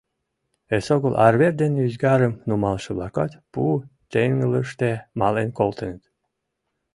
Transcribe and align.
Эсогыл 0.75 1.13
арвер 1.25 1.53
ден 1.61 1.73
ӱзгарым 1.85 2.33
нумалше-влакат 2.47 3.31
пу 3.51 3.61
теҥгылыште 4.11 4.91
мален 5.19 5.49
колтеныт. 5.57 6.03